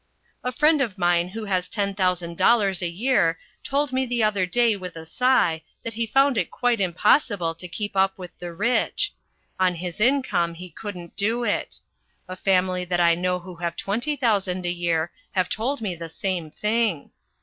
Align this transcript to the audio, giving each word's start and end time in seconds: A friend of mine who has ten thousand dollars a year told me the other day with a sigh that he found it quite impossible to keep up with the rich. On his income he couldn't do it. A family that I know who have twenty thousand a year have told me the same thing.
A 0.43 0.51
friend 0.51 0.81
of 0.81 0.97
mine 0.97 1.27
who 1.27 1.45
has 1.45 1.69
ten 1.69 1.93
thousand 1.93 2.35
dollars 2.35 2.81
a 2.81 2.89
year 2.89 3.37
told 3.63 3.93
me 3.93 4.03
the 4.03 4.23
other 4.23 4.47
day 4.47 4.75
with 4.75 4.95
a 4.95 5.05
sigh 5.05 5.61
that 5.83 5.93
he 5.93 6.07
found 6.07 6.39
it 6.39 6.49
quite 6.49 6.81
impossible 6.81 7.53
to 7.53 7.67
keep 7.67 7.95
up 7.95 8.17
with 8.17 8.31
the 8.39 8.51
rich. 8.51 9.13
On 9.59 9.75
his 9.75 9.99
income 10.01 10.55
he 10.55 10.71
couldn't 10.71 11.15
do 11.15 11.43
it. 11.43 11.81
A 12.27 12.35
family 12.35 12.83
that 12.83 12.99
I 12.99 13.13
know 13.13 13.37
who 13.41 13.57
have 13.57 13.75
twenty 13.75 14.15
thousand 14.15 14.65
a 14.65 14.71
year 14.73 15.11
have 15.33 15.49
told 15.49 15.81
me 15.81 15.93
the 15.93 16.09
same 16.09 16.49
thing. 16.49 17.11